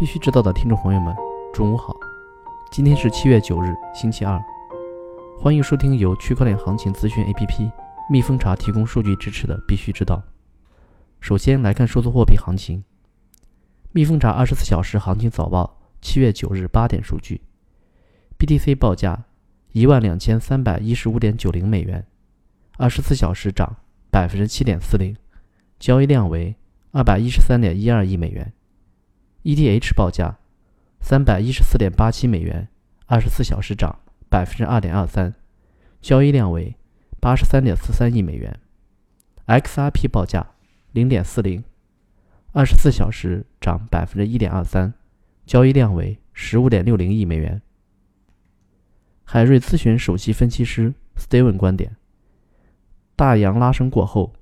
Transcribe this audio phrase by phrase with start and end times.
[0.00, 1.14] 必须知道的听众朋友们，
[1.52, 1.94] 中午好！
[2.72, 4.42] 今天是七月九日，星期二，
[5.38, 7.70] 欢迎收听由区块链行情资讯 APP
[8.08, 10.16] 蜜蜂茶提供数据支持的《必须知道》。
[11.20, 12.82] 首先来看数字货币行情，
[13.92, 17.42] 蜜蜂茶二十四小时行情早报七月九日八点数据
[18.38, 19.24] ：BTC 报价
[19.72, 22.06] 一万两千三百一十五点九零美元，
[22.78, 23.76] 二十四小时涨
[24.10, 25.14] 百分之七点四零，
[25.78, 26.56] 交易量为
[26.92, 28.50] 二百一十三点一二亿美元。
[29.42, 30.36] ETH 报价
[31.00, 32.68] 三百一十四点八七美元，
[33.06, 35.34] 二十四小时涨百分之二点二三，
[36.02, 36.76] 交易量为
[37.20, 38.60] 八十三点四三亿美元。
[39.46, 40.46] XRP 报价
[40.92, 41.64] 零点四零，
[42.52, 44.92] 二十四小时涨百分之一点二三，
[45.46, 47.62] 交易量为十五点六零亿美元。
[49.24, 51.96] 海瑞咨询首席分析师 Steven 观点：
[53.16, 54.34] 大阳拉升过后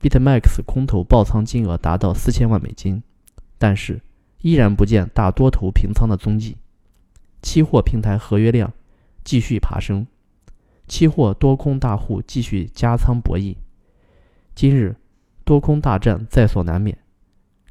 [0.00, 3.02] ，BitMax 空头爆仓金额达到四千万美金，
[3.58, 4.00] 但是。
[4.40, 6.56] 依然不见大多头平仓的踪迹，
[7.42, 8.72] 期货平台合约量
[9.24, 10.06] 继续爬升，
[10.86, 13.56] 期货多空大户继续加仓博弈。
[14.54, 14.96] 今日
[15.44, 16.96] 多空大战在所难免，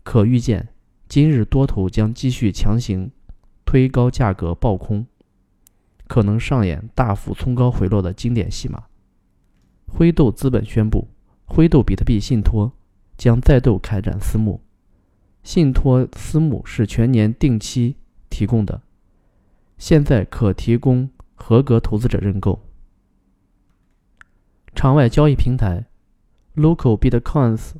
[0.03, 0.69] 可预见
[1.07, 3.11] 今日多头将继续强行
[3.63, 5.05] 推高价格爆空，
[6.07, 8.83] 可能上演大幅冲高回落的经典戏码。
[9.87, 11.07] 灰豆资本宣布，
[11.45, 12.73] 灰豆比特币信托
[13.17, 14.64] 将再度开展私募。
[15.45, 17.97] 信托私募是全年定期
[18.31, 18.81] 提供的，
[19.77, 22.63] 现在可提供合格投资者认购。
[24.73, 25.85] 场外交易平台
[26.55, 27.73] Local Bitcoins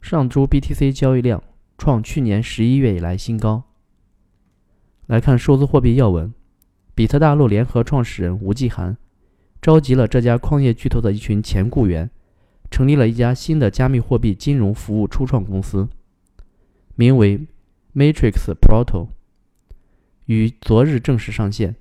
[0.00, 1.40] 上周 BTC 交易量
[1.78, 3.62] 创去年十一月以来新高。
[5.06, 6.34] 来看数字货币要闻，
[6.92, 8.96] 比特大陆联合创始人吴继涵
[9.62, 12.10] 召集了这家矿业巨头的一群前雇员，
[12.68, 15.88] 成立了一家新的加密货币金融服务初创公司。
[16.94, 17.46] 名为
[17.94, 19.08] Matrix Proto，
[20.26, 21.74] 于昨日正式上线。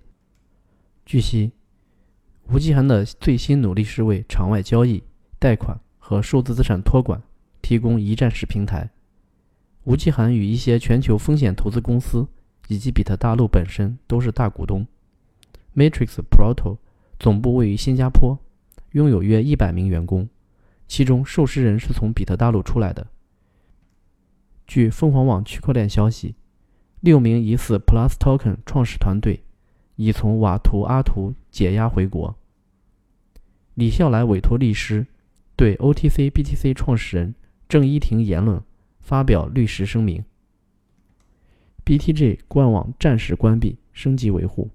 [1.05, 1.51] 据悉，
[2.47, 5.03] 吴继涵的最新努力是为场外交易、
[5.37, 7.21] 贷款和数字资产托管
[7.61, 8.89] 提供一站式平台。
[9.83, 12.25] 吴继涵与一些全球风险投资公司
[12.69, 14.87] 以及比特大陆本身都是大股东。
[15.75, 16.77] Matrix Proto
[17.19, 18.39] 总部位于新加坡，
[18.91, 20.29] 拥有约一百名员工，
[20.87, 23.05] 其中受试人是从比特大陆出来的。
[24.73, 26.33] 据凤凰网区块链消息，
[27.01, 29.43] 六名疑似 Plus Token 创始团队
[29.97, 32.37] 已从瓦图阿图解押回国。
[33.73, 35.05] 李笑来委托律师
[35.57, 37.35] 对 OTC BTC 创始人
[37.67, 38.63] 郑一婷言论
[39.01, 40.23] 发表律师声明。
[41.83, 44.69] BTG 官网暂时关闭，升级维护。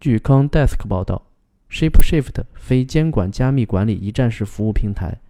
[0.00, 1.28] 据 c o n d e s k 报道
[1.70, 5.20] ，ShapeShift 非监管加密管理一站式服务平台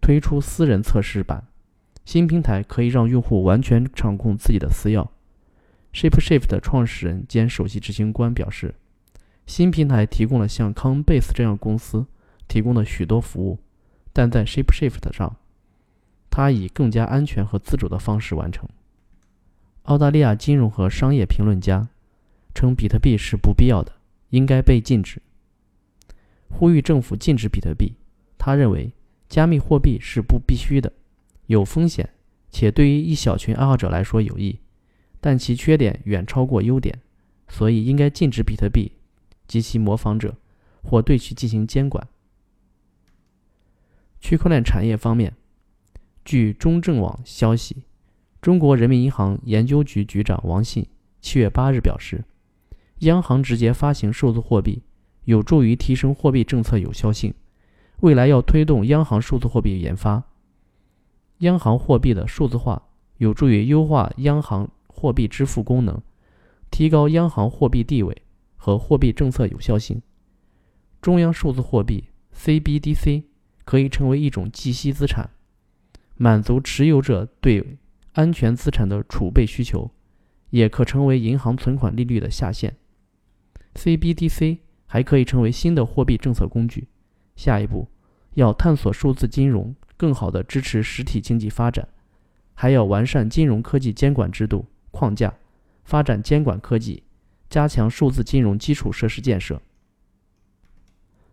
[0.00, 1.48] 推出私人测试版。
[2.08, 5.06] 新平台可以让用户完全掌控自己的私钥。
[5.92, 8.74] ShapeShift 创始人兼首席执行官表示，
[9.46, 12.06] 新平台提供了像 Coinbase 这样公司
[12.48, 13.58] 提供的许多服务，
[14.14, 15.36] 但在 ShapeShift 上，
[16.30, 18.66] 它以更加安全和自主的方式完成。
[19.82, 21.88] 澳大利亚金融和商业评论家
[22.54, 23.92] 称，比特币是不必要的，
[24.30, 25.20] 应该被禁止，
[26.48, 27.92] 呼吁政府禁止比特币。
[28.38, 28.94] 他认为，
[29.28, 30.90] 加密货币是不必须的。
[31.48, 32.08] 有风险，
[32.50, 34.60] 且对于一小群爱好者来说有益，
[35.20, 37.00] 但其缺点远超过优点，
[37.48, 38.92] 所以应该禁止比特币
[39.46, 40.36] 及其模仿者，
[40.82, 42.06] 或对其进行监管。
[44.20, 45.34] 区块链产业方面，
[46.24, 47.84] 据中证网消息，
[48.42, 50.86] 中国人民银行研究局局长王信
[51.20, 52.24] 七月八日表示，
[52.98, 54.82] 央行直接发行数字货币
[55.24, 57.32] 有助于提升货币政策有效性，
[58.00, 60.22] 未来要推动央行数字货币研发。
[61.38, 62.82] 央行货币的数字化
[63.18, 66.00] 有助于优化央行货币支付功能，
[66.70, 68.22] 提高央行货币地位
[68.56, 70.02] 和货币政策有效性。
[71.00, 72.04] 中央数字货币
[72.34, 73.22] （CBDC）
[73.64, 75.30] 可以成为一种计息资产，
[76.16, 77.78] 满足持有者对
[78.14, 79.90] 安全资产的储备需求，
[80.50, 82.76] 也可成为银行存款利率的下限。
[83.76, 86.88] CBDC 还可以成为新的货币政策工具。
[87.36, 87.86] 下一步
[88.34, 89.72] 要探索数字金融。
[89.98, 91.86] 更好地支持实体经济发展，
[92.54, 95.34] 还要完善金融科技监管制度框架，
[95.84, 97.02] 发展监管科技，
[97.50, 99.60] 加强数字金融基础设施建设。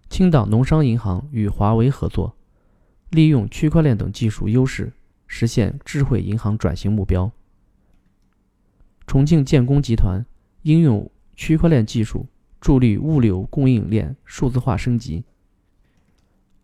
[0.09, 2.35] 青岛农商银行与华为合作，
[3.11, 4.91] 利用区块链等技术优势，
[5.27, 7.31] 实现智慧银行转型目标。
[9.05, 10.25] 重庆建工集团
[10.63, 12.25] 应用区块链技术，
[12.59, 15.23] 助力物流供应链数字化升级。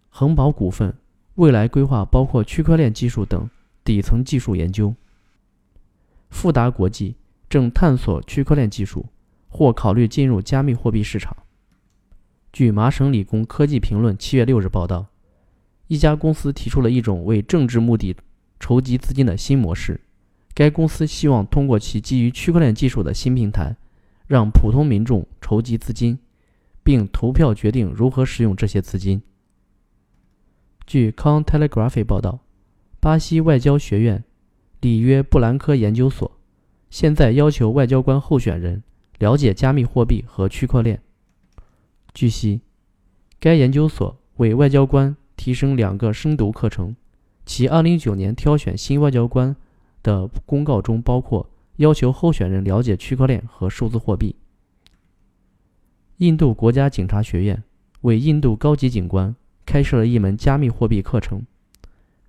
[0.09, 0.95] 恒宝股份。
[1.41, 3.49] 未来规划包括区块链技术等
[3.83, 4.93] 底层技术研究。
[6.29, 7.15] 富达国际
[7.49, 9.07] 正探索区块链技术，
[9.49, 11.35] 或考虑进入加密货币市场。
[12.53, 15.07] 据麻省理工科技评论七月六日报道，
[15.87, 18.15] 一家公司提出了一种为政治目的
[18.59, 19.99] 筹集资金的新模式。
[20.53, 23.75] 该公司希望通过其基于区块链技术的新平台，
[24.27, 26.19] 让普通民众筹集资金，
[26.83, 29.23] 并投票决定如何使用这些资金。
[30.91, 32.39] 据《Contelegraph》报道，
[32.99, 34.25] 巴西外交学院
[34.81, 36.29] 里约布兰科研究所
[36.89, 38.83] 现在要求外交官候选人
[39.17, 41.01] 了解加密货币和区块链。
[42.13, 42.59] 据悉，
[43.39, 46.93] 该研究所为外交官提升两个深读课程，
[47.45, 49.55] 其2019年挑选新外交官
[50.03, 54.35] 的公告中包括要求候选人了解区块链和数字货币。
[56.17, 57.63] 印度国家警察学院
[58.01, 59.33] 为印度高级警官。
[59.71, 61.45] 开设了一门加密货币课程，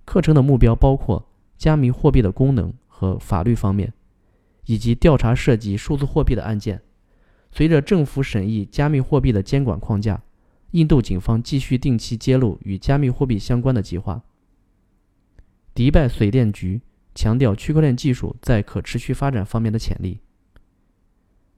[0.04, 1.26] 课程的目标包括
[1.58, 3.92] 加密货币的功能和法律方面，
[4.66, 6.80] 以及调查涉及数字货币的案件。
[7.50, 10.22] 随着政府审议加密货币的监管框架，
[10.70, 14.22] 印度警方继续定期揭露与加密货币相关的计划。
[15.74, 16.80] 迪拜水电局
[17.12, 20.20] 强调区块链技术在可持续发展方面的潜力。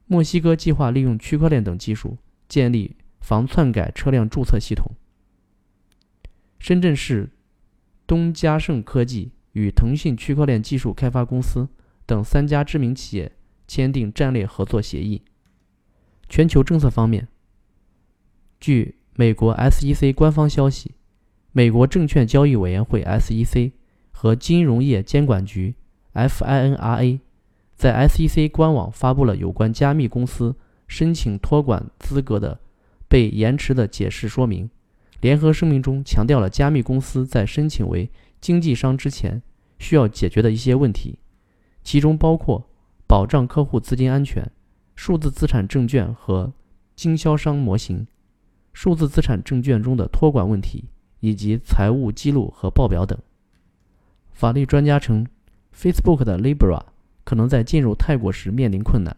[0.07, 2.17] 墨西哥计划利用区块链等技术
[2.49, 4.91] 建立防篡改车辆注册系统。
[6.67, 7.29] 深圳市
[8.07, 11.69] 东嘉盛科技与腾讯区块链技术开发公司
[12.07, 13.31] 等三家知名企业
[13.69, 15.21] 签订战略合作协议。
[16.27, 17.29] 全球政策方面，
[18.59, 20.95] 据美国 SEC 官方消息，
[21.53, 23.73] 美国证券交易委员会 SEC
[24.11, 25.75] 和金融业监管局
[26.15, 27.21] FINRA
[27.75, 30.57] 在 SEC 官网发布了有关加密公司
[30.89, 32.59] 申请托管资格的
[33.07, 34.71] 被延迟的解释说明。
[35.25, 38.11] 联合声明中强调了加密公司在申请为
[38.43, 39.41] 经纪商之前
[39.79, 41.19] 需要解决的一些问题，
[41.83, 42.69] 其中包括
[43.07, 44.47] 保障客户资金安全、
[44.95, 46.53] 数字资产证券和
[46.95, 48.07] 经销商模型、
[48.75, 50.85] 数字资产证券中的托管问题
[51.21, 53.19] 以及财务记录和报表等。
[54.31, 55.27] 法律专家称
[55.75, 56.83] ，Facebook 的 Libra
[57.25, 59.17] 可能在进入泰国时面临困难，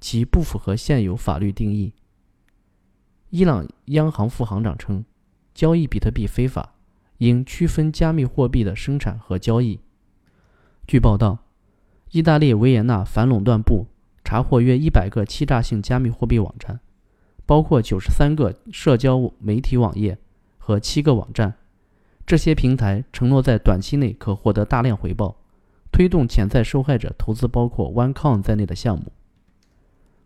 [0.00, 1.92] 其不符合现有法律定义。
[3.28, 5.04] 伊朗央行副行长称。
[5.54, 6.74] 交易比特币非法，
[7.18, 9.80] 应区分加密货币的生产和交易。
[10.86, 11.38] 据报道，
[12.10, 13.86] 意大利维也纳反垄断部
[14.24, 16.80] 查获约一百个欺诈性加密货币网站，
[17.46, 20.18] 包括九十三个社交媒体网页
[20.58, 21.54] 和七个网站。
[22.24, 25.36] 这些平台承诺在短期内可获得大量回报，
[25.90, 29.12] 推动潜在受害者投资包括 OneCoin 在内的项目。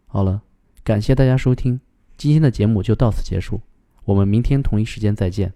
[0.06, 0.43] 好了，
[0.84, 1.81] 感谢大家收听，
[2.17, 3.61] 今天的节目就到此结束。
[4.06, 5.53] 我们明天同一时间再见。